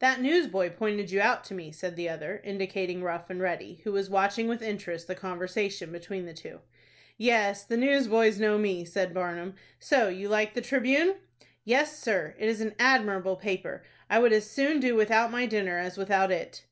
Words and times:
"That 0.00 0.20
newsboy 0.20 0.70
pointed 0.70 1.12
you 1.12 1.20
out 1.20 1.44
to 1.44 1.54
me," 1.54 1.70
said 1.70 1.94
the 1.94 2.08
other, 2.08 2.40
indicating 2.42 3.00
Rough 3.00 3.30
and 3.30 3.40
Ready, 3.40 3.80
who 3.84 3.92
was 3.92 4.10
watching 4.10 4.48
with 4.48 4.60
interest 4.60 5.06
the 5.06 5.14
conversation 5.14 5.92
between 5.92 6.26
the 6.26 6.34
two. 6.34 6.62
"Yes, 7.16 7.62
the 7.62 7.76
newsboys 7.76 8.40
know 8.40 8.58
me," 8.58 8.84
said 8.84 9.14
Barnum. 9.14 9.54
"So 9.78 10.08
you 10.08 10.28
like 10.28 10.54
the 10.54 10.62
'Tribune'?" 10.62 11.18
"Yes, 11.62 11.96
sir, 11.96 12.34
it 12.40 12.48
is 12.48 12.60
an 12.60 12.74
admirable 12.80 13.36
paper. 13.36 13.84
I 14.10 14.18
would 14.18 14.32
as 14.32 14.50
soon 14.50 14.80
do 14.80 14.96
without 14.96 15.30
my 15.30 15.46
dinner 15.46 15.78
as 15.78 15.96
without 15.96 16.32
it." 16.32 16.64